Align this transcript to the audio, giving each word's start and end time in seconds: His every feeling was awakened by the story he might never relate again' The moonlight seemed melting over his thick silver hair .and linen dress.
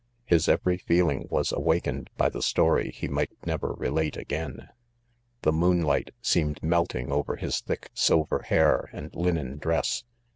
His 0.25 0.49
every 0.49 0.79
feeling 0.79 1.27
was 1.29 1.51
awakened 1.51 2.09
by 2.17 2.29
the 2.29 2.41
story 2.41 2.89
he 2.89 3.07
might 3.07 3.29
never 3.45 3.73
relate 3.73 4.17
again' 4.17 4.69
The 5.43 5.51
moonlight 5.51 6.09
seemed 6.23 6.63
melting 6.63 7.11
over 7.11 7.35
his 7.35 7.59
thick 7.61 7.91
silver 7.93 8.39
hair 8.39 8.89
.and 8.93 9.13
linen 9.15 9.59
dress. 9.59 10.03